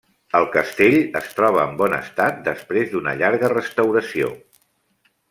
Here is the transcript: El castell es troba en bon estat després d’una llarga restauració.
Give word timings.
El 0.37 0.45
castell 0.53 0.95
es 1.19 1.27
troba 1.39 1.61
en 1.65 1.75
bon 1.83 1.95
estat 1.99 2.39
després 2.49 2.89
d’una 2.95 3.13
llarga 3.21 3.53
restauració. 3.55 4.33